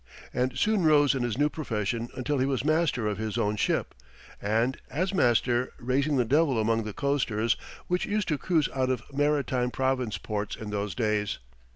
And 0.33 0.57
soon 0.57 0.83
rose 0.83 1.13
in 1.13 1.21
his 1.21 1.37
new 1.37 1.47
profession 1.47 2.09
until 2.15 2.39
he 2.39 2.45
was 2.47 2.65
master 2.65 3.05
of 3.05 3.19
his 3.19 3.37
own 3.37 3.55
ship, 3.55 3.93
and, 4.41 4.75
as 4.89 5.13
master, 5.13 5.73
raising 5.77 6.17
the 6.17 6.25
devil 6.25 6.59
among 6.59 6.85
the 6.85 6.91
coasters 6.93 7.55
which 7.85 8.07
used 8.07 8.27
to 8.29 8.39
cruise 8.39 8.67
out 8.73 8.89
of 8.89 9.03
Maritime 9.15 9.69
Province 9.69 10.17
ports 10.17 10.55
in 10.55 10.71
those 10.71 10.95
days. 10.95 11.37